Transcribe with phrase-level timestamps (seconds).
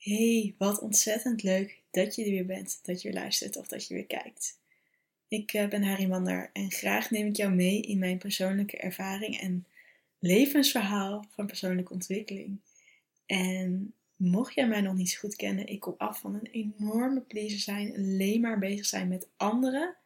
[0.00, 3.86] Hey, wat ontzettend leuk dat je er weer bent, dat je weer luistert of dat
[3.86, 4.58] je weer kijkt.
[5.28, 9.40] Ik eh, ben Harry Mander en graag neem ik jou mee in mijn persoonlijke ervaring
[9.40, 9.66] en
[10.18, 12.60] levensverhaal van persoonlijke ontwikkeling.
[13.26, 17.20] En mocht jij mij nog niet zo goed kennen, ik kom af van een enorme
[17.20, 19.96] pleaser zijn, alleen maar bezig zijn met anderen.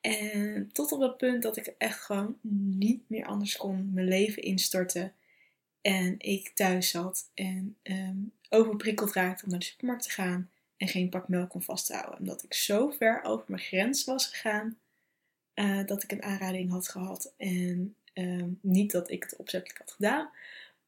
[0.00, 2.38] En tot op het punt dat ik echt gewoon
[2.78, 5.14] niet meer anders kon mijn leven instorten.
[5.82, 10.88] En ik thuis zat en um, overprikkeld raakte om naar de supermarkt te gaan en
[10.88, 12.18] geen pak melk kon vasthouden.
[12.18, 14.78] Omdat ik zo ver over mijn grens was gegaan
[15.54, 17.34] uh, dat ik een aanrading had gehad.
[17.36, 20.30] En um, niet dat ik het opzettelijk had gedaan,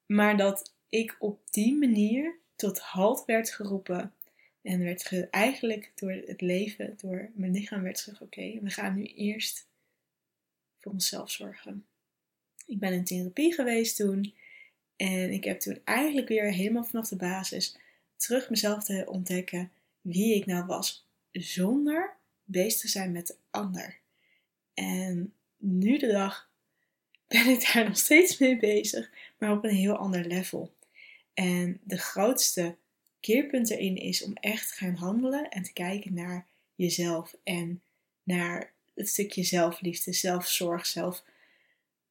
[0.05, 4.13] maar dat ik op die manier tot halt werd geroepen.
[4.61, 8.95] En werd ge, eigenlijk door het leven, door mijn lichaam werd gezegd: oké, we gaan
[8.95, 9.67] nu eerst
[10.79, 11.85] voor onszelf zorgen.
[12.65, 14.33] Ik ben in therapie geweest toen.
[14.95, 17.77] En ik heb toen eigenlijk weer helemaal vanaf de basis
[18.15, 19.71] terug mezelf te ontdekken
[20.01, 23.97] wie ik nou was, zonder bezig te zijn met de ander.
[24.73, 26.49] En nu de dag
[27.27, 30.73] ben ik daar nog steeds mee bezig, maar op een heel ander level.
[31.33, 32.75] En de grootste
[33.19, 37.81] keerpunt erin is om echt te gaan handelen en te kijken naar jezelf en
[38.23, 41.23] naar het stukje zelfliefde, zelfzorg, zelf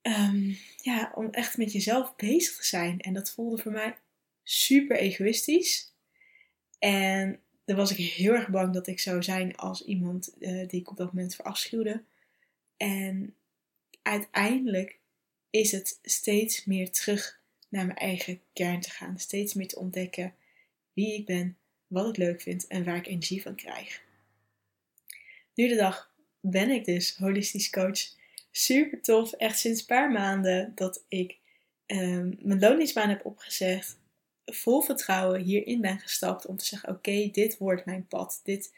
[0.07, 3.01] um, ja, om echt met jezelf bezig te zijn.
[3.01, 3.97] En dat voelde voor mij
[4.43, 5.93] super egoïstisch.
[6.79, 10.81] En dan was ik heel erg bang dat ik zou zijn als iemand uh, die
[10.81, 12.03] ik op dat moment verafschuwde.
[12.77, 13.35] En
[14.03, 14.99] uiteindelijk
[15.51, 19.19] is het steeds meer terug naar mijn eigen kern te gaan.
[19.19, 20.35] Steeds meer te ontdekken
[20.93, 24.03] wie ik ben, wat ik leuk vind en waar ik energie van krijg.
[25.55, 28.23] Nu de dag ben ik dus holistisch coach
[28.57, 29.33] super tof.
[29.33, 31.39] Echt sinds een paar maanden dat ik
[31.87, 33.99] um, mijn loondienstbaan heb opgezegd.
[34.45, 38.41] Vol vertrouwen hierin ben gestapt om te zeggen: Oké, dit wordt mijn pad.
[38.43, 38.75] Dit,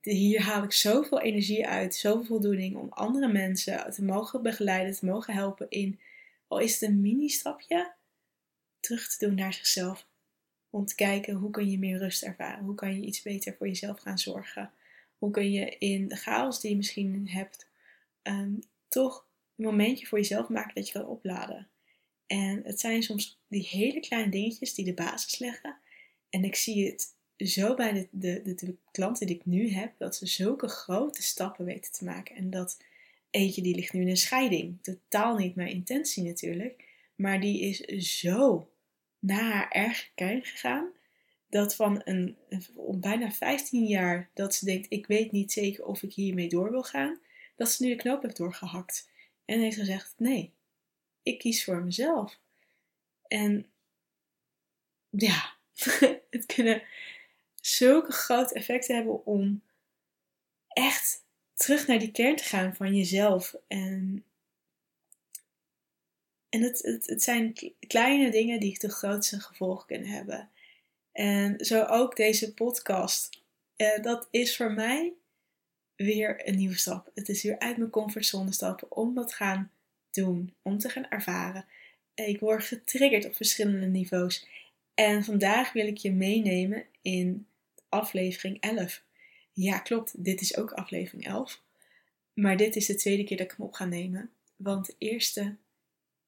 [0.00, 5.06] hier haal ik zoveel energie uit, zoveel voldoening om andere mensen te mogen begeleiden, te
[5.06, 6.00] mogen helpen in,
[6.48, 7.92] al is het een mini-stapje,
[8.80, 10.06] terug te doen naar zichzelf.
[10.70, 13.66] Om te kijken hoe kun je meer rust ervaren, hoe kan je iets beter voor
[13.66, 14.70] jezelf gaan zorgen.
[15.18, 17.66] Hoe kun je in de chaos die je misschien hebt,
[18.22, 19.26] um, toch
[19.56, 21.68] een momentje voor jezelf maken dat je kan opladen.
[22.26, 25.76] En het zijn soms die hele kleine dingetjes die de basis leggen.
[26.30, 30.16] En ik zie het zo bij de, de, de, klanten die ik nu heb, dat
[30.16, 32.36] ze zulke grote stappen weten te maken.
[32.36, 32.76] En dat
[33.30, 34.82] eentje die ligt nu in een scheiding.
[34.82, 36.84] Totaal niet mijn intentie natuurlijk.
[37.14, 37.80] Maar die is
[38.18, 38.70] zo
[39.18, 40.88] naar haar erg kern gegaan.
[41.48, 42.36] Dat van een,
[42.94, 46.82] bijna 15 jaar dat ze denkt, ik weet niet zeker of ik hiermee door wil
[46.82, 47.18] gaan
[47.58, 49.10] dat ze nu de knoop heeft doorgehakt.
[49.44, 50.54] En heeft gezegd: nee,
[51.22, 52.38] ik kies voor mezelf.
[53.22, 53.66] En
[55.10, 55.56] ja,
[56.30, 56.82] het kunnen
[57.54, 59.62] zulke grote effecten hebben om
[60.68, 61.24] echt
[61.54, 63.54] terug naar die kern te gaan van jezelf.
[63.66, 64.24] En,
[66.48, 67.54] en het, het, het zijn
[67.86, 70.50] kleine dingen die de grootste gevolgen kunnen hebben.
[71.12, 73.42] En zo ook deze podcast.
[73.76, 75.12] Uh, dat is voor mij
[76.06, 77.10] weer een nieuwe stap.
[77.14, 79.70] Het is weer uit mijn comfortzone stappen om dat gaan
[80.10, 81.64] doen, om te gaan ervaren.
[82.14, 84.46] Ik word getriggerd op verschillende niveaus.
[84.94, 87.46] En vandaag wil ik je meenemen in
[87.88, 89.02] aflevering 11.
[89.52, 91.62] Ja, klopt, dit is ook aflevering 11.
[92.34, 94.30] Maar dit is de tweede keer dat ik hem op ga nemen.
[94.56, 95.56] Want de eerste,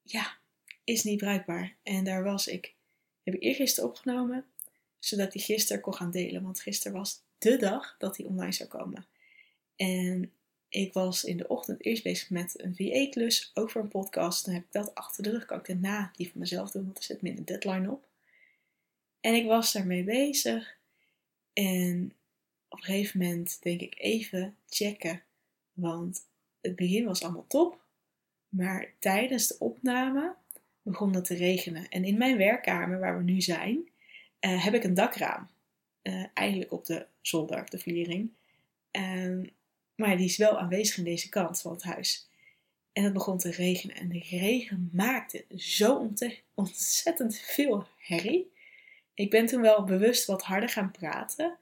[0.02, 0.36] ja,
[0.84, 1.74] is niet bruikbaar.
[1.82, 2.74] En daar was ik.
[3.22, 4.44] Heb ik eergisteren opgenomen,
[4.98, 6.42] zodat hij gisteren kon gaan delen.
[6.42, 9.06] Want gisteren was de dag dat hij online zou komen.
[9.80, 10.32] En
[10.68, 14.44] ik was in de ochtend eerst bezig met een VA-klus, ook voor een podcast.
[14.44, 16.96] Dan heb ik dat achter de rug, kan ik daarna die van mezelf doen, want
[16.96, 18.08] er zit minder deadline op.
[19.20, 20.76] En ik was daarmee bezig.
[21.52, 22.12] En
[22.68, 25.22] op een gegeven moment denk ik even checken,
[25.72, 26.26] want
[26.60, 27.80] het begin was allemaal top.
[28.48, 30.34] Maar tijdens de opname
[30.82, 31.88] begon het te regenen.
[31.88, 33.88] En in mijn werkkamer, waar we nu zijn,
[34.40, 35.48] uh, heb ik een dakraam.
[36.02, 38.30] Uh, eigenlijk op de zolder, de vliering.
[38.90, 39.50] En
[40.00, 42.28] maar die is wel aanwezig in deze kant van het huis.
[42.92, 43.96] En het begon te regenen.
[43.96, 46.10] En de regen maakte zo
[46.54, 48.52] ontzettend veel herrie.
[49.14, 51.58] Ik ben toen wel bewust wat harder gaan praten.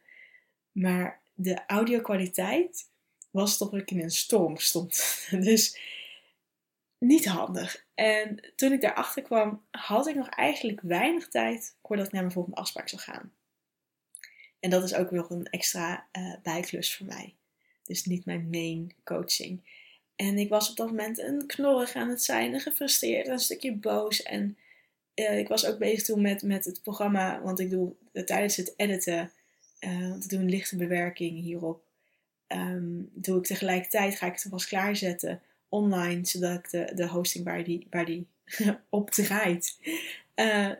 [0.72, 2.90] Maar de audio-kwaliteit
[3.30, 5.26] was dat ik in een storm stond.
[5.30, 5.78] Dus
[6.98, 7.86] niet handig.
[7.94, 12.34] En toen ik daarachter kwam, had ik nog eigenlijk weinig tijd voordat ik naar mijn
[12.34, 13.32] volgende afspraak zou gaan.
[14.60, 17.37] En dat is ook nog een extra uh, bijklus voor mij.
[17.88, 19.60] Dus niet mijn main coaching.
[20.16, 23.72] En ik was op dat moment een knorrig aan het zijn, en gefrustreerd, een stukje
[23.72, 24.22] boos.
[24.22, 24.56] En
[25.14, 28.56] eh, ik was ook bezig toen met, met het programma, want ik doe eh, tijdens
[28.56, 29.30] het editen,
[29.80, 31.82] uh, want ik doe een lichte bewerking hierop,
[32.46, 37.44] ehm, doe ik tegelijkertijd, ga ik het vast klaarzetten online, zodat ik de, de hosting
[37.44, 38.26] waar die, waar die
[38.88, 39.78] op draait,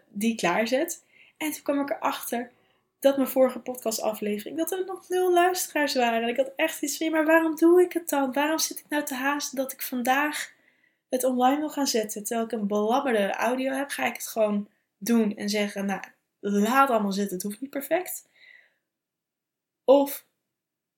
[0.09, 1.03] die klaarzet.
[1.37, 2.51] En toen kwam ik erachter
[2.99, 6.23] dat mijn vorige podcastaflevering, dat er nog nul luisteraars waren.
[6.23, 8.33] En ik had echt iets van, maar waarom doe ik het dan?
[8.33, 10.53] Waarom zit ik nou te haasten dat ik vandaag
[11.09, 12.25] het online wil gaan zetten?
[12.25, 14.69] Terwijl ik een belabberde audio heb, ga ik het gewoon
[14.99, 16.01] doen en zeggen, nou,
[16.41, 18.29] laat allemaal zitten, het hoeft niet perfect.
[19.85, 20.27] Of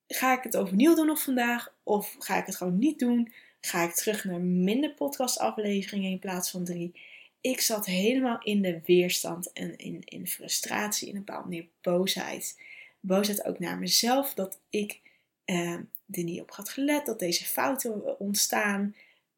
[0.07, 1.75] ga ik het overnieuw doen nog vandaag?
[1.83, 3.33] Of ga ik het gewoon niet doen?
[3.61, 7.01] Ga ik terug naar minder podcastafleveringen in plaats van drie?
[7.41, 12.61] Ik zat helemaal in de weerstand en in, in frustratie, in een bepaalde manier boosheid.
[13.01, 15.01] Boosheid ook naar mezelf, dat ik
[15.47, 18.95] uh, er niet op had gelet, dat deze fouten ontstaan.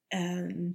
[0.09, 0.71] Ehm,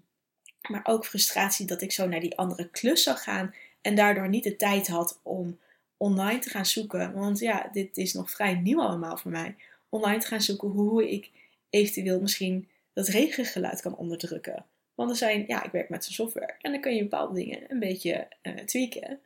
[0.67, 4.43] maar ook frustratie dat ik zo naar die andere klus zou gaan en daardoor niet
[4.43, 5.59] de tijd had om
[5.97, 7.13] online te gaan zoeken.
[7.13, 9.55] Want ja, dit is nog vrij nieuw allemaal voor mij.
[9.89, 11.29] Online te gaan zoeken hoe ik
[11.69, 14.65] eventueel misschien dat regengeluid kan onderdrukken.
[14.97, 17.63] Want er zijn, ja, ik werk met zijn software en dan kun je bepaalde dingen
[17.67, 19.19] een beetje uh, tweaken.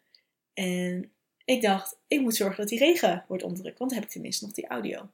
[0.53, 1.12] En
[1.45, 4.45] ik dacht, ik moet zorgen dat die regen wordt onderdrukt, want dan heb ik tenminste
[4.45, 5.09] nog die audio.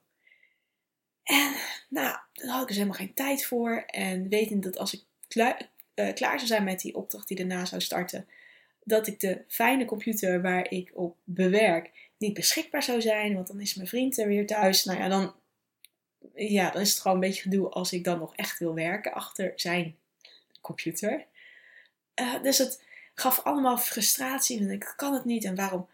[1.22, 1.52] En
[1.88, 3.84] nou, daar had ik dus helemaal geen tijd voor.
[3.86, 7.64] En wetend dat als ik klaar, uh, klaar zou zijn met die opdracht die daarna
[7.64, 8.26] zou starten,
[8.84, 13.60] dat ik de fijne computer waar ik op bewerk niet beschikbaar zou zijn, want dan
[13.60, 14.84] is mijn vriend er weer thuis.
[14.84, 15.34] Nou ja, dan,
[16.34, 19.12] ja, dan is het gewoon een beetje gedoe als ik dan nog echt wil werken
[19.12, 19.97] achter zijn
[20.68, 21.26] computer.
[22.20, 22.84] Uh, dus het
[23.14, 24.60] gaf allemaal frustratie.
[24.60, 25.44] En ik kan het niet.
[25.44, 25.88] En waarom,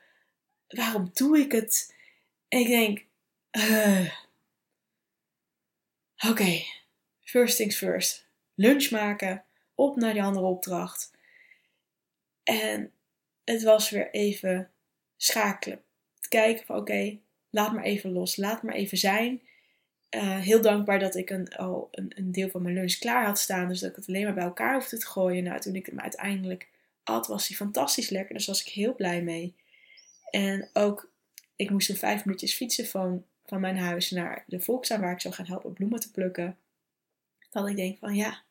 [0.68, 1.94] waarom doe ik het?
[2.48, 3.04] En ik denk,
[3.52, 4.14] uh,
[6.28, 6.62] oké,
[7.20, 8.26] first things first.
[8.54, 9.44] Lunch maken,
[9.74, 11.10] op naar die andere opdracht.
[12.42, 12.92] En
[13.44, 14.70] het was weer even
[15.16, 15.82] schakelen.
[16.28, 17.18] Kijken van oké,
[17.50, 19.42] laat maar even los, laat maar even zijn.
[20.14, 23.38] Eh, heel dankbaar dat ik een, al een, een, deel van mijn lunch klaar had
[23.38, 23.68] staan.
[23.68, 25.44] Dus dat ik het alleen maar bij elkaar hoefde te gooien.
[25.44, 26.68] Nou, toen ik hem uiteindelijk
[27.04, 28.34] at, was hij fantastisch lekker.
[28.34, 29.54] Dus was ik heel blij mee.
[30.30, 31.10] En ook,
[31.56, 35.20] ik moest een vijf minuutjes fietsen van, van mijn huis naar de volkstuin waar ik
[35.20, 36.56] zou gaan helpen bloemen te plukken.
[37.50, 38.42] Dat ik denk van ja,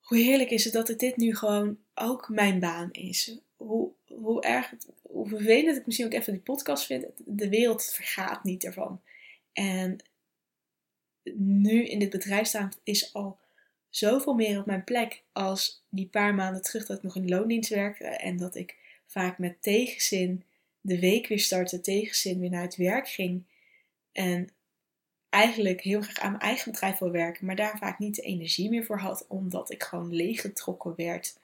[0.00, 3.38] hoe heerlijk is het dat het dit nu gewoon ook mijn baan is.
[3.56, 7.06] Hoe, hoe erg, hoe vervelend ik misschien ook even die podcast vind.
[7.16, 9.00] De wereld vergaat niet ervan.
[9.54, 9.98] En
[11.34, 13.38] nu in dit bedrijf staan is al
[13.88, 17.70] zoveel meer op mijn plek als die paar maanden terug dat ik nog in loondienst
[17.70, 20.44] werkte en dat ik vaak met tegenzin
[20.80, 23.44] de week weer startte, tegenzin weer naar het werk ging.
[24.12, 24.48] En
[25.28, 28.70] eigenlijk heel graag aan mijn eigen bedrijf wil werken, maar daar vaak niet de energie
[28.70, 31.38] meer voor had, omdat ik gewoon leeggetrokken werd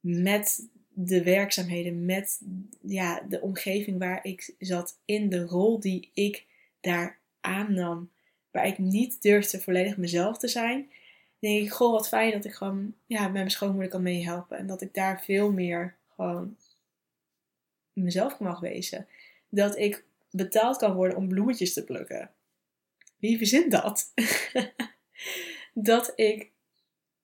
[0.00, 2.40] met de werkzaamheden, met
[2.80, 6.44] ja, de omgeving waar ik zat, in de rol die ik
[6.80, 8.10] daar aannam,
[8.50, 10.90] waar ik niet durfde volledig mezelf te zijn,
[11.38, 14.58] denk ik, goh, wat fijn dat ik gewoon ja, met mijn schoonmoeder kan meehelpen.
[14.58, 16.56] En dat ik daar veel meer gewoon
[17.92, 19.06] mezelf mag wezen.
[19.48, 22.30] Dat ik betaald kan worden om bloemetjes te plukken.
[23.18, 24.12] Wie verzint dat?
[25.74, 26.50] dat ik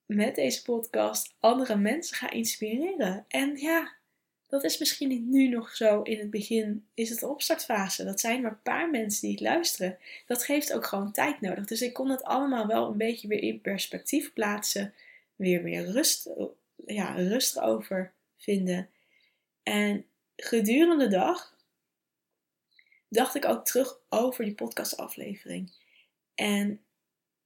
[0.06, 3.24] met deze podcast andere mensen ga inspireren.
[3.28, 3.92] En ja,
[4.52, 8.04] dat is misschien niet nu nog zo in het begin, is het de opstartfase.
[8.04, 9.98] Dat zijn maar een paar mensen die luisteren.
[10.26, 11.66] Dat geeft ook gewoon tijd nodig.
[11.66, 14.94] Dus ik kon het allemaal wel een beetje weer in perspectief plaatsen.
[15.36, 16.28] Weer meer rust,
[16.86, 18.88] ja, rust over vinden.
[19.62, 20.04] En
[20.36, 21.56] gedurende de dag
[23.08, 25.72] dacht ik ook terug over die podcastaflevering.
[26.34, 26.80] En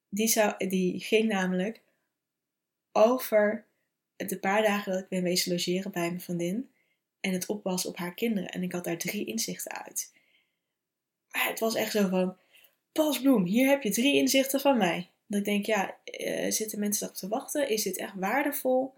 [0.09, 1.80] die, zou, die ging namelijk
[2.92, 3.64] over
[4.16, 6.71] de paar dagen dat ik ben wezen logeren bij mijn vriendin
[7.20, 8.50] en het oppassen op haar kinderen.
[8.50, 10.12] En ik had daar drie inzichten uit.
[11.30, 12.37] Maar het was echt zo van,
[12.92, 15.11] Pas Bloem, hier heb je drie inzichten van mij.
[15.26, 17.68] Dat ik denk, ja, uh, zitten mensen erop te wachten?
[17.68, 18.94] Is dit echt waardevol?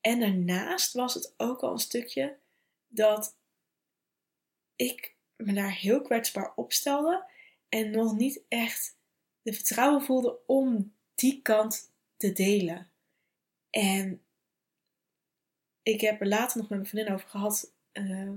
[0.00, 2.36] En daarnaast was het ook al een stukje
[2.88, 3.36] dat
[4.76, 7.24] ik me daar heel kwetsbaar opstelde
[7.68, 8.96] en nog niet echt
[9.42, 12.90] de vertrouwen voelde om die kant te delen.
[13.70, 14.22] En
[15.82, 17.72] ik heb er later nog met mijn vriendin over gehad.
[17.92, 18.36] Ehm,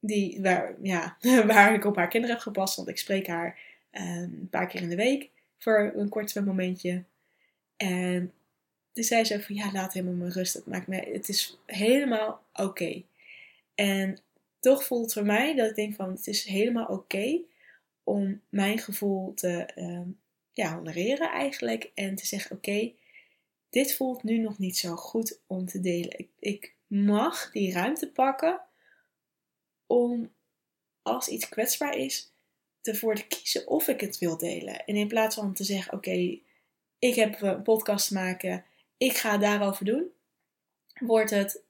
[0.00, 1.16] die, waar, ja,
[1.46, 2.76] waar ik op haar kinderen heb gepast.
[2.76, 3.58] Want ik spreek haar
[3.90, 7.04] ehm, een paar keer in de week voor een kort momentje.
[7.76, 8.32] En
[8.92, 10.54] toen zei ze van ja, laat helemaal mijn rust.
[10.54, 13.02] Het, maakt mij, het is helemaal oké.
[13.74, 14.18] En
[14.60, 17.40] toch voelt het voor mij dat ik denk van het is helemaal oké
[18.04, 20.18] om mijn gevoel te um,
[20.52, 21.90] ja, honoreren eigenlijk.
[21.94, 22.92] En te zeggen oké,
[23.72, 26.18] dit voelt nu nog niet zo goed om te delen.
[26.18, 28.60] Ik, ik mag die ruimte pakken
[29.86, 30.32] om
[31.02, 32.32] als iets kwetsbaar is,
[32.82, 34.84] ervoor te kiezen of ik het wil delen.
[34.84, 36.38] En in plaats van te zeggen: Oké,
[36.98, 38.64] ik heb een podcast te maken,
[38.96, 40.10] ik ga het daarover doen,
[40.98, 41.62] wordt het: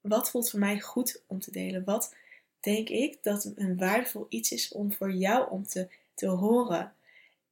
[0.00, 1.84] Wat voelt voor mij goed om te delen?
[1.84, 2.14] Wat
[2.60, 6.94] denk ik dat een waardevol iets is om voor jou om te, te horen?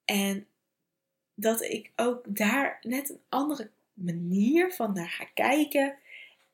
[0.04, 0.46] En
[1.36, 5.98] dat ik ook daar net een andere manier van naar ga kijken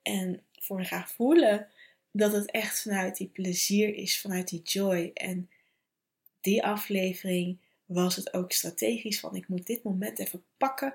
[0.02, 1.68] en voor ga voelen
[2.10, 5.10] dat het echt vanuit die plezier is, vanuit die joy.
[5.14, 5.50] En
[6.40, 10.94] die aflevering was het ook strategisch van ik moet dit moment even pakken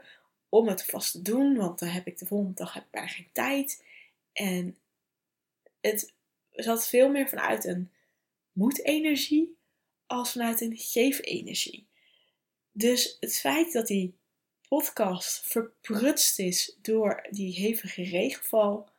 [0.50, 3.08] om het vast te doen, want dan heb ik de volgende dag heb ik bijna
[3.08, 3.84] geen tijd.
[4.34, 4.78] En
[5.82, 6.14] het
[6.52, 7.92] zat veel meer vanuit een
[8.52, 9.58] moedenergie
[10.06, 11.87] als vanuit een geefenergie.
[12.78, 14.18] Dus het feit dat die
[14.68, 18.90] podcast verprutst is door die hevige regenval,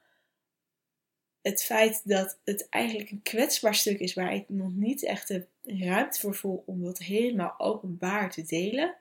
[1.42, 5.46] het feit dat het eigenlijk een kwetsbaar stuk is waar ik nog niet echt de
[5.62, 8.96] ruimte voor voel om dat helemaal openbaar te delen.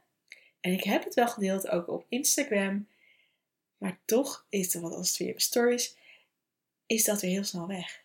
[0.62, 2.88] En ik heb het wel gedeeld ook op Instagram,
[3.78, 5.98] maar toch is er wat als het weer stories,
[6.86, 8.04] is dat weer heel snel weg.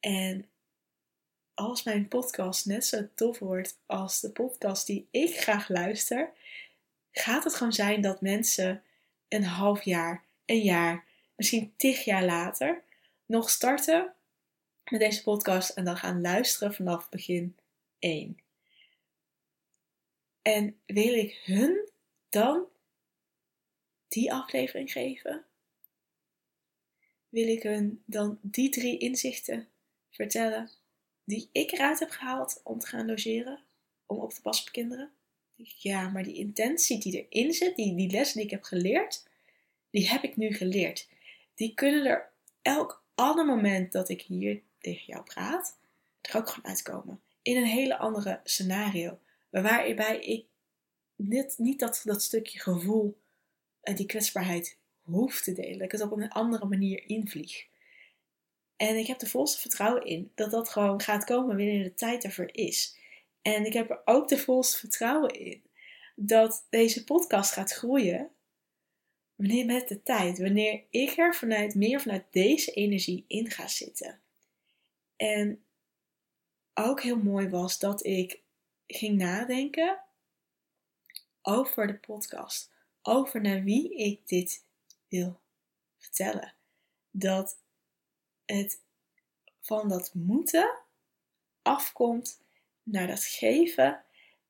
[0.00, 0.48] En
[1.60, 6.32] als mijn podcast net zo tof wordt als de podcast die ik graag luister,
[7.12, 8.82] gaat het gewoon zijn dat mensen
[9.28, 12.82] een half jaar, een jaar, misschien tig jaar later
[13.26, 14.14] nog starten
[14.90, 17.56] met deze podcast en dan gaan luisteren vanaf begin
[17.98, 18.38] 1.
[20.42, 21.88] En wil ik hun
[22.28, 22.64] dan
[24.08, 25.44] die aflevering geven?
[27.28, 29.68] Wil ik hun dan die drie inzichten
[30.10, 30.70] vertellen
[31.24, 33.62] die ik eruit heb gehaald om te gaan logeren,
[34.06, 35.10] om op te passen op kinderen?
[35.78, 39.28] Ja, maar die intentie die erin zit, die, die lessen die ik heb geleerd,
[39.90, 41.08] die heb ik nu geleerd.
[41.54, 42.30] Die kunnen er
[42.62, 45.78] elk ander moment dat ik hier tegen jou praat,
[46.20, 47.20] er ook gewoon uitkomen.
[47.42, 49.18] In een hele andere scenario.
[49.50, 50.46] Waarbij ik
[51.56, 53.18] niet dat, dat stukje gevoel
[53.82, 55.72] en die kwetsbaarheid hoef te delen.
[55.78, 57.66] Dat ik het op een andere manier invlieg.
[58.80, 62.24] En ik heb er volste vertrouwen in dat dat gewoon gaat komen wanneer de tijd
[62.24, 62.96] ervoor is.
[63.42, 65.62] En ik heb er ook de volste vertrouwen in
[66.14, 68.30] dat deze podcast gaat groeien
[69.34, 74.20] wanneer met de tijd, wanneer ik er vanuit meer vanuit deze energie in ga zitten.
[75.16, 75.64] En
[76.74, 78.40] ook heel mooi was dat ik
[78.86, 80.00] ging nadenken
[81.42, 82.72] over de podcast,
[83.02, 84.64] over naar wie ik dit
[85.08, 85.40] wil
[85.98, 86.54] vertellen.
[87.10, 87.58] Dat
[88.56, 88.78] het
[89.60, 90.70] van dat moeten
[91.62, 92.40] afkomt
[92.82, 94.00] naar dat geven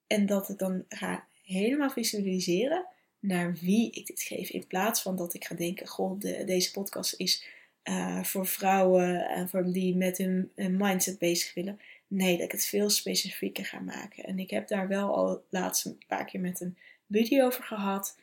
[0.07, 2.87] en dat ik dan ga helemaal visualiseren
[3.19, 4.51] naar wie ik dit geef.
[4.51, 7.47] In plaats van dat ik ga denken: Goh, de, deze podcast is
[7.85, 11.81] uh, voor vrouwen en voor die met hun, mindset bezig willen.
[12.07, 14.25] Nee, dat ik het veel specifieker ga maken.
[14.25, 16.77] En ik heb daar wel al laatst een paar keer met een
[17.11, 18.19] video over gehad.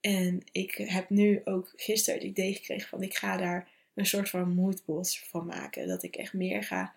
[0.00, 4.30] En ik heb nu ook gisteren het idee gekregen van ik ga daar een soort
[4.30, 5.88] van moodboard van maken.
[5.88, 6.94] Dat ik echt meer ga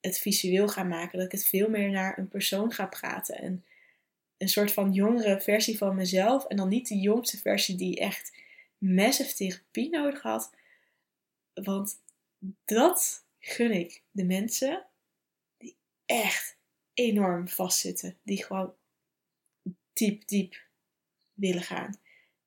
[0.00, 1.18] het visueel ga maken.
[1.18, 3.38] Dat ik het veel meer naar een persoon ga praten.
[3.38, 3.64] En
[4.36, 6.44] een soort van jongere versie van mezelf.
[6.44, 8.36] En dan niet de jongste versie die echt
[8.78, 10.52] massive therapie nodig had.
[11.54, 12.00] Want
[12.64, 14.86] dat gun ik de mensen
[15.56, 15.76] die
[16.06, 16.56] echt
[16.94, 18.18] enorm vastzitten.
[18.22, 18.74] Die gewoon
[19.92, 20.66] diep, diep
[21.32, 22.00] willen gaan.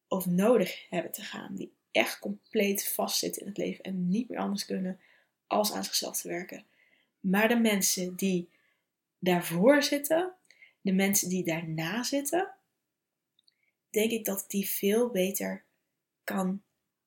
[0.08, 1.55] Of nodig hebben te gaan.
[1.55, 5.00] Die echt compleet vastzitten in het leven en niet meer anders kunnen
[5.48, 6.65] als aan zichzelf te werken.
[7.19, 8.50] Maar de mensen die
[9.19, 10.33] daarvoor zitten,
[10.81, 12.53] de mensen die daarna zitten,
[13.89, 15.63] denk ik dat die veel beter
[16.24, 16.63] kan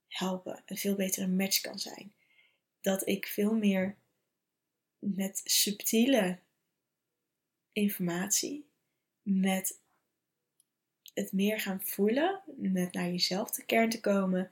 [0.09, 0.63] helpen.
[0.67, 2.13] Een veel betere match kan zijn.
[2.81, 3.97] Dat ik veel meer
[4.99, 6.39] met subtiele
[7.73, 8.67] informatie,
[9.23, 9.79] met
[11.15, 14.51] het meer gaan voelen, met naar jezelf te kern te komen,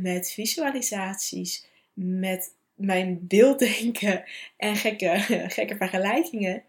[0.00, 4.24] met visualisaties, met mijn beelddenken
[4.56, 5.18] en gekke,
[5.58, 6.64] gekke vergelijkingen,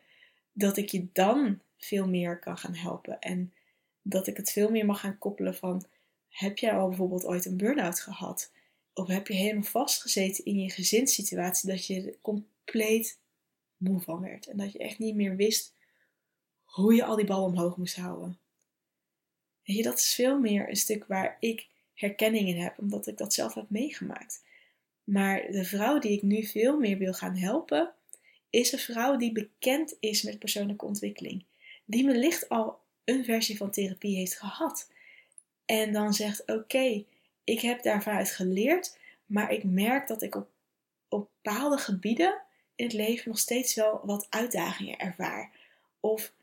[0.54, 3.20] dat ik je dan veel meer kan gaan helpen.
[3.20, 3.54] En
[4.02, 5.86] dat ik het veel meer mag gaan koppelen van,
[6.30, 8.52] heb jij al bijvoorbeeld ooit een burn-out gehad?
[8.94, 13.20] Of heb je helemaal vastgezeten in je gezinssituatie dat je er compleet
[13.78, 14.48] moe van werd?
[14.48, 15.74] En dat je echt niet meer wist
[16.64, 18.40] hoe je al die bal omhoog moest houden.
[19.64, 23.18] Weet je, dat is veel meer een stuk waar ik herkenning in heb, omdat ik
[23.18, 24.44] dat zelf heb meegemaakt.
[25.04, 27.94] Maar de vrouw die ik nu veel meer wil gaan helpen,
[28.50, 31.46] is een vrouw die bekend is met persoonlijke ontwikkeling
[31.86, 34.92] die wellicht al een versie van therapie heeft gehad.
[35.66, 37.06] En dan zegt: Oké,
[37.44, 40.54] ik heb daarvanuit geleerd, maar ik merk dat ik op
[41.10, 42.42] op bepaalde gebieden
[42.76, 45.52] in het leven nog steeds wel wat uitdagingen ervaar.
[46.00, 46.34] Of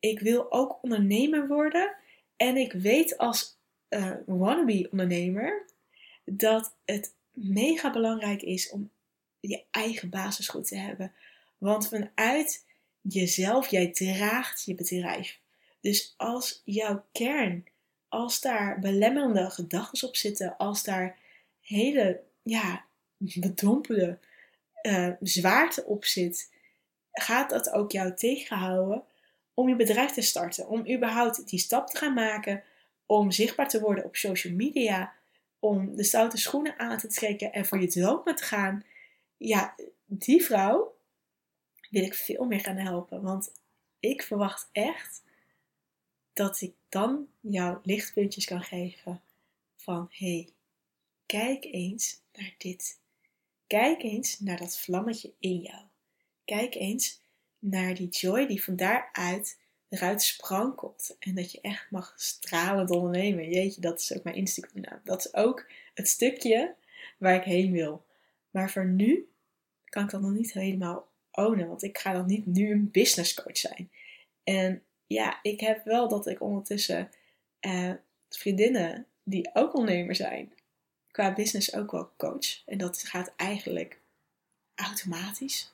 [0.00, 1.94] ik wil ook ondernemer worden
[2.36, 3.58] en ik weet als
[3.94, 5.66] uh, wannabe ondernemer
[6.24, 8.90] dat het mega belangrijk is om
[9.40, 11.12] je eigen basis goed te hebben.
[11.58, 12.64] Want vanuit
[13.00, 15.40] jezelf, jij draagt je bedrijf.
[15.80, 17.64] Dus als jouw kern,
[18.08, 21.18] als daar belemmerende gedachten op zitten, als daar
[21.60, 22.84] hele ja,
[23.16, 24.18] bedompelde
[24.82, 26.50] uh, zwaarte op zit,
[27.12, 29.04] gaat dat ook jou tegenhouden
[29.54, 30.68] om je bedrijf te starten.
[30.68, 32.62] Om überhaupt die stap te gaan maken,
[33.12, 35.14] om zichtbaar te worden op social media,
[35.58, 38.84] om de stoute schoenen aan te trekken en voor je dromen te gaan.
[39.36, 39.74] Ja,
[40.06, 40.96] die vrouw
[41.90, 43.22] wil ik veel meer gaan helpen.
[43.22, 43.52] Want
[44.00, 45.22] ik verwacht echt
[46.32, 49.22] dat ik dan jouw lichtpuntjes kan geven
[49.76, 50.48] van hey,
[51.26, 53.00] kijk eens naar dit.
[53.66, 55.82] Kijk eens naar dat vlammetje in jou.
[56.44, 57.20] Kijk eens
[57.58, 59.58] naar die joy die van daaruit
[59.92, 61.16] eruit sprankelt.
[61.18, 63.50] En dat je echt mag stralend ondernemen.
[63.50, 65.00] Jeetje, dat is ook mijn Instagram naam.
[65.04, 66.74] Dat is ook het stukje
[67.18, 68.04] waar ik heen wil.
[68.50, 69.28] Maar voor nu
[69.84, 71.68] kan ik dat nog niet helemaal ownen.
[71.68, 73.90] Want ik ga dan niet nu een business coach zijn.
[74.44, 77.10] En ja, ik heb wel dat ik ondertussen
[77.60, 77.92] eh,
[78.28, 80.52] vriendinnen die ook ondernemer zijn,
[81.10, 82.66] qua business ook wel coach.
[82.66, 84.00] En dat gaat eigenlijk
[84.74, 85.71] automatisch.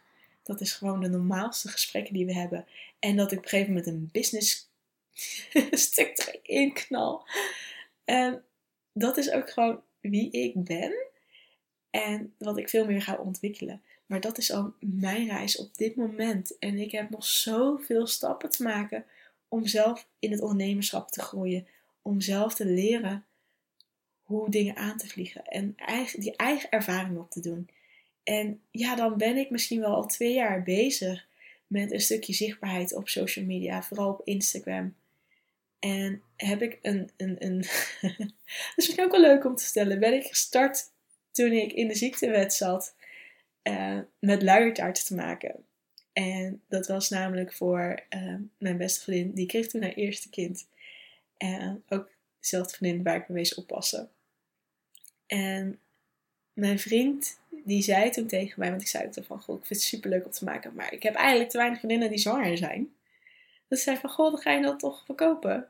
[0.49, 2.67] Dat is gewoon de normaalste gesprekken die we hebben.
[2.99, 4.71] En dat ik op een gegeven moment een business
[5.71, 7.27] stuk erin knal.
[8.05, 8.45] En
[8.93, 11.07] dat is ook gewoon wie ik ben.
[11.91, 13.83] En wat ik veel meer ga ontwikkelen.
[14.07, 16.59] Maar dat is al mijn reis op dit moment.
[16.59, 19.05] En ik heb nog zoveel stappen te maken
[19.49, 21.67] om zelf in het ondernemerschap te groeien.
[22.03, 23.27] Om zelf te leren
[24.23, 25.45] hoe dingen aan te vliegen.
[25.45, 25.75] En
[26.17, 27.69] die eigen ervaring op te doen.
[28.29, 31.27] En ja, dan ben ik misschien wel al twee jaar bezig
[31.67, 34.95] met een stukje zichtbaarheid op social media, vooral op Instagram.
[35.79, 37.11] En heb ik een.
[37.17, 37.59] een, een
[38.01, 40.01] dat is misschien ook wel leuk om te stellen.
[40.01, 40.91] Ben ik gestart
[41.33, 42.95] toen ik in de ziektewet zat
[43.63, 45.65] uh, met luiertaarten te maken.
[46.13, 49.35] En dat was namelijk voor uh, mijn beste vriendin.
[49.35, 50.67] Die kreeg toen haar eerste kind.
[51.37, 52.11] En ook
[52.41, 54.11] dezelfde vriendin waar ik me wees oppassen.
[55.27, 55.81] En
[56.59, 59.81] mijn vriend, die zei toen tegen mij, want ik zei toen van, goh, ik vind
[59.81, 62.57] het super leuk om te maken, maar ik heb eigenlijk te weinig vriendinnen die zwanger
[62.57, 62.95] zijn.
[63.69, 65.69] Dus zei van, goh, dan ga je dat toch verkopen?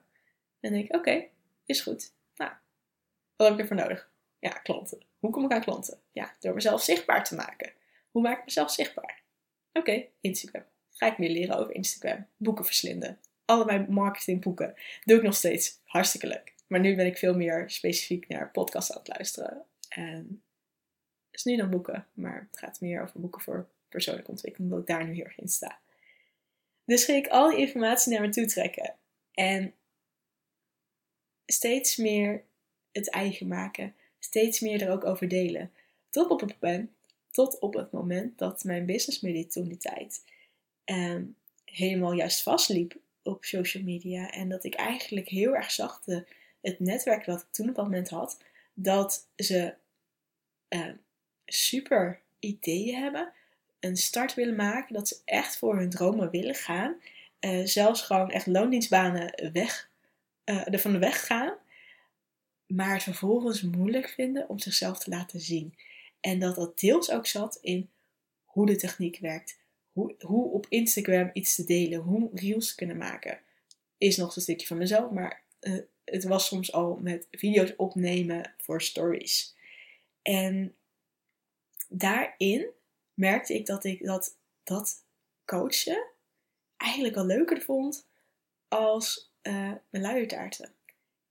[0.61, 1.24] En ik, oké,
[1.64, 2.12] is goed.
[2.37, 2.53] Nou,
[3.37, 4.11] wat heb ik ervoor nodig?
[4.38, 4.98] Ja, klanten.
[5.18, 5.98] Hoe kom ik aan klanten?
[6.12, 7.72] Ja, door mezelf zichtbaar te maken.
[8.11, 9.22] Hoe maak ik mezelf zichtbaar?
[9.72, 10.64] Oké, Instagram.
[10.90, 12.27] Ga ik meer leren over Instagram.
[12.37, 13.18] Boeken verslinden.
[13.44, 14.74] Allebei marketingboeken.
[15.05, 15.81] Doe ik nog steeds.
[15.85, 16.55] Hartstikke leuk.
[16.66, 19.62] Maar nu ben ik veel meer specifiek naar podcasts aan het luisteren.
[19.88, 20.42] En
[21.38, 24.94] is nu dan boeken, maar het gaat meer over boeken voor persoonlijke ontwikkeling, omdat ik
[24.94, 25.79] daar nu heel erg in sta.
[26.85, 28.94] Dus ging ik al die informatie naar me toe trekken.
[29.33, 29.74] En
[31.46, 32.44] steeds meer
[32.92, 33.94] het eigen maken.
[34.18, 35.72] Steeds meer er ook over delen.
[36.11, 36.90] Tot op het moment,
[37.31, 40.24] tot op het moment dat mijn business media toen die tijd
[40.85, 44.31] um, helemaal juist vastliep op social media.
[44.31, 46.27] En dat ik eigenlijk heel erg zag de,
[46.61, 48.38] het netwerk wat ik toen op dat moment had,
[48.74, 49.74] dat ze
[50.68, 50.90] uh,
[51.48, 53.32] super ideeën hebben,
[53.80, 56.96] een start willen maken, dat ze echt voor hun dromen willen gaan,
[57.40, 59.90] uh, zelfs gewoon echt loondienstbanen weg,
[60.44, 61.54] uh, er van de weg gaan,
[62.66, 65.74] maar het vervolgens moeilijk vinden om zichzelf te laten zien.
[66.20, 67.90] En dat dat deels ook zat in
[68.44, 69.58] hoe de techniek werkt,
[69.92, 73.40] hoe, hoe op Instagram iets te delen, hoe reels te kunnen maken.
[73.98, 78.54] Is nog een stukje van mezelf, maar uh, het was soms al met video's opnemen
[78.56, 79.54] voor stories.
[80.22, 80.74] En
[81.88, 82.66] daarin
[83.14, 85.05] merkte ik dat ik dat, dat
[85.44, 86.07] coachen
[86.77, 88.07] eigenlijk al leuker vond
[88.68, 90.72] als uh, mijn luiertaarten.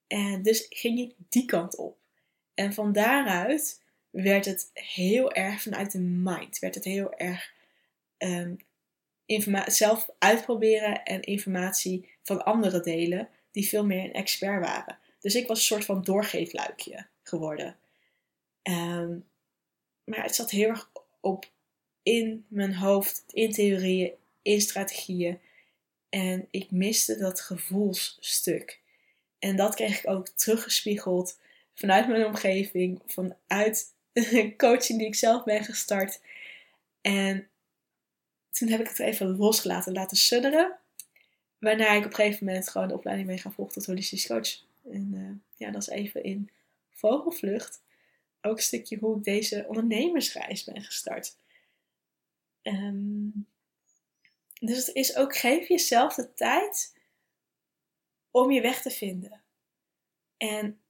[0.08, 1.98] En dus ging ik die kant op.
[2.54, 6.60] En van daaruit werd het heel erg vanuit de mind.
[6.60, 7.54] Werd het heel erg
[8.18, 8.58] um,
[9.66, 15.00] zelf uitproberen en informatie van anderen delen die veel meer een expert waren.
[15.20, 17.78] Dus ik was een soort van doorgeefluikje geworden.
[18.64, 19.26] Um,
[20.08, 20.90] maar het zat heel erg
[21.20, 21.50] op
[22.04, 25.40] in mijn hoofd, in theorieën, in strategieën.
[26.10, 28.80] En ik miste dat gevoelsstuk.
[29.40, 31.40] En dat kreeg ik ook teruggespiegeld
[31.74, 33.94] vanuit mijn omgeving, vanuit
[34.58, 36.20] coaching die ik zelf ben gestart.
[37.02, 37.48] En
[38.52, 40.78] toen heb ik het even losgelaten, laten sudderen.
[41.60, 44.64] Waarna ik op een gegeven moment gewoon de opleiding mee ga volgen tot holistisch coach.
[44.92, 46.50] En uh, ja, dat is even in
[46.90, 47.82] vogelvlucht
[48.42, 51.38] ook een stukje hoe ik deze ondernemersreis ben gestart.
[52.62, 53.30] Ehm,
[54.60, 56.96] dus het is ook, geef jezelf de tijd
[58.32, 59.42] om je weg te vinden.
[60.38, 60.82] En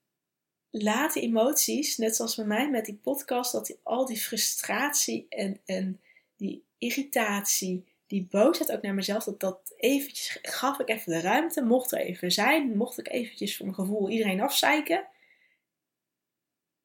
[0.70, 5.62] laat die emoties, net zoals bij mij met die podcast, dat al die frustratie en,
[5.66, 6.02] en
[6.36, 11.62] die irritatie, die boosheid ook naar mezelf, dat dat eventjes, gaf ik even de ruimte,
[11.62, 15.08] mocht er even zijn, mocht ik eventjes voor mijn gevoel iedereen afzeiken.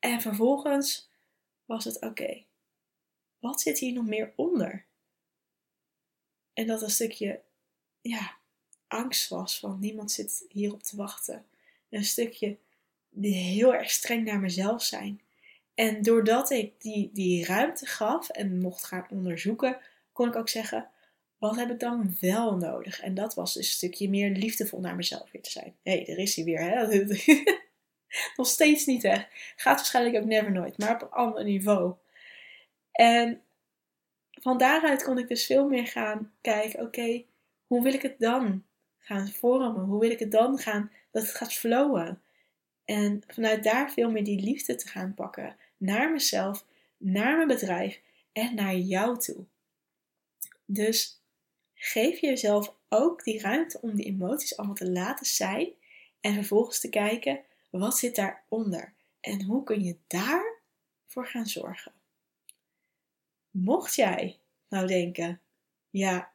[0.03, 1.11] En vervolgens
[1.65, 2.45] was het oké,
[3.39, 4.85] wat zit hier nog meer onder?
[6.53, 7.41] En dat een stukje,
[8.01, 8.37] ja,
[8.87, 11.47] angst was van niemand zit hierop te wachten.
[11.89, 12.57] Een stukje
[13.21, 15.21] heel erg streng naar mezelf zijn.
[15.75, 19.79] En doordat ik die, die ruimte gaf en mocht gaan onderzoeken,
[20.13, 20.91] kon ik ook zeggen:
[21.39, 23.01] wat heb ik dan wel nodig?
[23.01, 25.75] En dat was een stukje meer liefdevol naar mezelf weer te zijn.
[25.83, 26.87] Hé, hey, daar is hij weer, hè?
[28.37, 29.29] Nog steeds niet weg.
[29.57, 31.95] Gaat waarschijnlijk ook never nooit, maar op een ander niveau.
[32.93, 33.43] En
[34.31, 37.25] van daaruit kon ik dus veel meer gaan kijken: oké,
[37.67, 38.65] hoe wil ik het dan
[38.99, 39.85] gaan vormen?
[39.85, 42.23] Hoe wil ik het dan gaan dat het gaat flowen?
[42.85, 48.01] En vanuit daar veel meer die liefde te gaan pakken naar mezelf, naar mijn bedrijf
[48.33, 49.45] en naar jou toe.
[50.65, 51.23] Dus
[51.75, 55.69] geef jezelf ook die ruimte om die emoties allemaal te laten zijn
[56.21, 57.41] en vervolgens te kijken
[57.79, 61.93] wat zit daaronder en hoe kun je daarvoor gaan zorgen.
[63.51, 65.41] Mocht jij nou denken,
[65.91, 66.33] ja,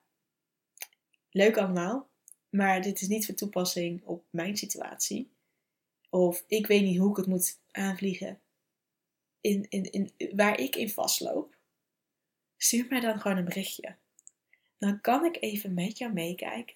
[1.32, 2.10] leuk allemaal,
[2.50, 5.30] maar dit is niet voor toepassing op mijn situatie
[6.10, 8.39] of ik weet niet hoe ik het moet aanvliegen.
[9.41, 11.56] In, in, in, waar ik in vastloop.
[12.58, 13.95] Stuur mij dan gewoon een berichtje.
[14.78, 16.76] Dan kan ik even met jou meekijken.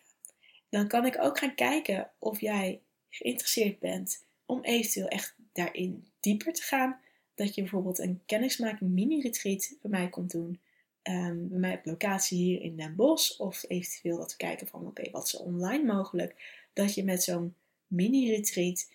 [0.69, 6.53] Dan kan ik ook gaan kijken of jij geïnteresseerd bent om eventueel echt daarin dieper
[6.53, 6.99] te gaan.
[7.35, 10.59] Dat je bijvoorbeeld een kennismaking mini-retreat bij mij komt doen.
[11.03, 13.39] Um, bij mij op locatie hier in Den Bosch.
[13.39, 16.35] Of eventueel dat we kijken van oké, wat is online mogelijk.
[16.73, 17.55] Dat je met zo'n
[17.87, 18.91] mini-retreat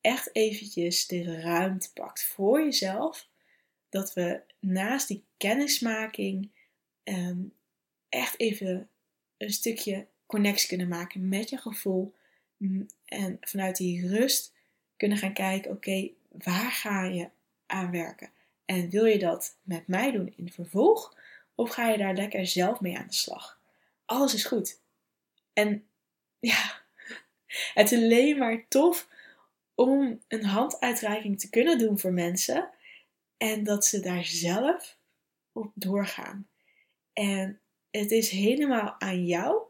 [0.00, 3.28] echt eventjes de ruimte pakt voor jezelf.
[3.88, 6.50] Dat we naast die kennismaking
[7.02, 7.40] ehm,
[8.08, 8.88] echt even
[9.36, 12.14] een stukje connectie kunnen maken met je gevoel.
[12.56, 14.56] Mm, en vanuit die rust
[14.98, 17.28] kunnen gaan kijken, oké, waar ga je
[17.66, 18.30] aan werken?
[18.64, 21.16] En wil je dat met mij doen in vervolg?
[21.54, 23.60] Of ga je daar lekker zelf mee aan de slag?
[24.04, 24.80] Alles is goed.
[25.52, 25.86] En
[26.50, 26.80] ja,
[27.74, 29.08] het is alleen maar tof
[29.74, 32.70] om een handuitreiking te kunnen doen voor mensen
[33.36, 34.98] en dat ze daar zelf
[35.52, 36.48] op doorgaan.
[37.12, 39.62] En het is helemaal aan jou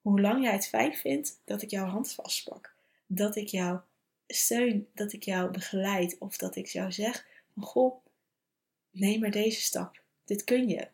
[0.00, 2.74] hoe lang jij het fijn vindt dat ik jouw hand vastpak.
[3.06, 3.80] Dat ik jou
[4.28, 8.04] steun, dat ik jou begeleid of dat ik jou zeg: Goh,
[8.90, 10.02] neem maar deze stap.
[10.24, 10.88] Dit kun je.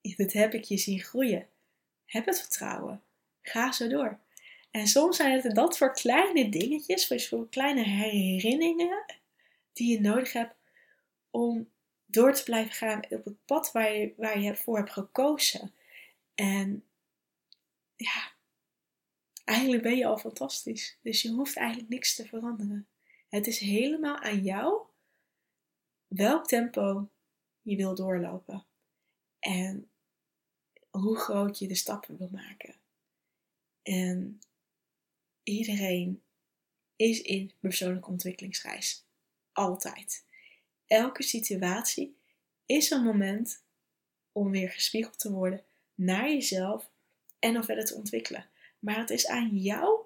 [0.00, 1.46] Dit heb ik je zien groeien.
[2.06, 3.02] Heb het vertrouwen.
[3.42, 4.18] Ga zo door.
[4.70, 9.04] En soms zijn het dat voor kleine dingetjes, voor kleine herinneringen
[9.72, 10.54] die je nodig hebt
[11.30, 11.68] om
[12.06, 15.72] door te blijven gaan op het pad waar je, waar je voor hebt gekozen.
[16.34, 16.84] En
[17.96, 18.32] ja,
[19.44, 20.98] eigenlijk ben je al fantastisch.
[21.02, 22.88] Dus je hoeft eigenlijk niks te veranderen.
[23.28, 24.82] Het is helemaal aan jou
[26.06, 27.08] welk tempo
[27.62, 28.64] je wil doorlopen.
[29.38, 29.90] En
[30.90, 32.74] hoe groot je de stappen wil maken.
[33.82, 34.40] En
[35.44, 36.22] Iedereen
[36.96, 39.04] is in persoonlijke ontwikkelingsreis.
[39.52, 40.24] Altijd.
[40.86, 42.16] Elke situatie
[42.66, 43.64] is een moment
[44.32, 46.90] om weer gespiegeld te worden naar jezelf
[47.38, 48.48] en nog verder te ontwikkelen.
[48.84, 50.00] Maar het is aan jou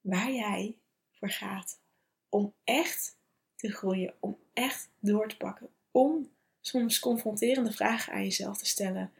[0.00, 0.78] waar jij
[1.10, 1.80] voor gaat
[2.28, 3.18] om echt
[3.56, 9.12] te groeien, om echt door te pakken, om soms confronterende vragen aan jezelf te stellen.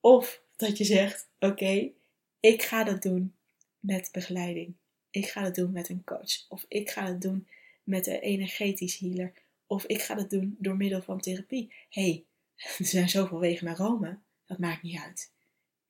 [0.00, 1.92] Of dat je zegt: Oké,
[2.40, 3.34] ik ga dat doen
[3.78, 4.74] met begeleiding.
[5.10, 6.48] Ik ga het doen met een coach.
[6.48, 7.48] Of ik ga het doen
[7.82, 9.32] met een energetisch healer.
[9.66, 11.74] Of ik ga het doen door middel van therapie.
[11.88, 12.24] hey,
[12.78, 14.18] er zijn zoveel wegen naar Rome.
[14.46, 15.32] Dat maakt niet uit.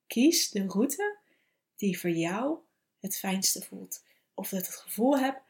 [0.07, 1.21] Kies de route
[1.83, 2.59] die voor jou
[3.01, 4.05] het fijnste voelt.
[4.35, 5.41] Of dat het gevoel hebt,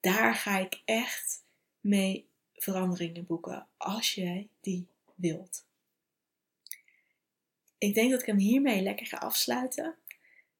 [0.00, 1.42] daar ga ik echt
[1.80, 3.66] mee veranderingen boeken.
[3.76, 5.64] Als jij die wilt.
[7.78, 9.94] Ik denk dat ik hem hiermee lekker ga afsluiten.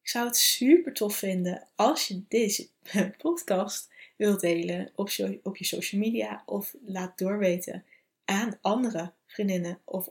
[0.01, 2.69] Ik zou het super tof vinden als je deze
[3.17, 5.09] podcast wilt delen op,
[5.43, 7.85] op je social media of laat doorweten
[8.25, 10.07] aan andere vriendinnen of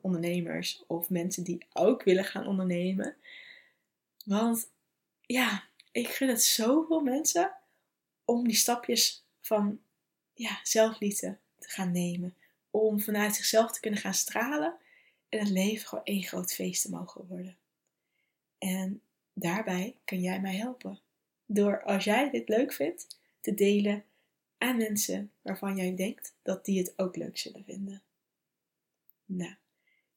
[0.00, 3.16] ondernemers of mensen die ook willen gaan ondernemen.
[4.28, 4.70] Want
[5.26, 7.54] ja, ik gun het zoveel mensen
[8.24, 9.80] om die stapjes van
[10.34, 12.36] ja, zelfliefde te gaan nemen.
[12.70, 14.76] Om vanuit zichzelf te kunnen gaan stralen
[15.28, 17.56] en het leven gewoon één groot feest te mogen worden.
[18.58, 21.00] En daarbij kun jij mij helpen.
[21.46, 24.04] Door als jij dit leuk vindt, te delen
[24.58, 28.02] aan mensen waarvan jij denkt dat die het ook leuk zullen vinden.
[29.24, 29.54] Nou,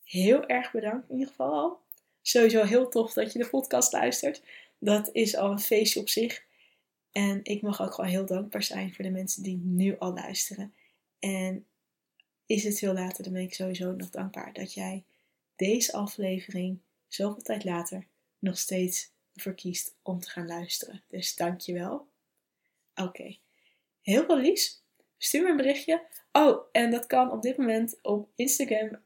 [0.04, 1.82] heel erg bedankt in ieder geval al.
[2.22, 4.42] Sowieso heel tof dat je de podcast luistert.
[4.80, 6.44] Dat is al een feestje op zich.
[7.12, 10.74] En ik mag ook gewoon heel dankbaar zijn voor de mensen die nu al luisteren.
[11.20, 11.66] En
[12.46, 15.04] is het veel later, dan ben ik sowieso nog dankbaar dat jij
[15.56, 18.06] deze aflevering zoveel tijd later
[18.40, 21.04] nog steeds verkiest om te gaan luisteren.
[21.08, 22.08] Dus dankjewel.
[22.96, 23.38] Oké,
[24.02, 24.84] heel veel liefs.
[25.18, 26.06] Stuur me een berichtje.
[26.32, 29.00] Oh, en dat kan op dit moment op Instagram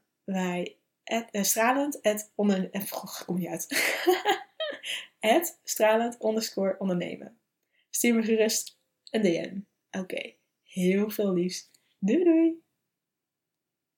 [1.06, 2.32] bij uh, stralend, at
[2.70, 3.66] eh, kom je uit.
[5.36, 7.38] at stralend onderscore ondernemen.
[7.90, 8.78] Stuur me gerust
[9.10, 9.60] een DM.
[10.00, 11.70] Oké, heel veel liefs.
[11.98, 12.65] Doei doei!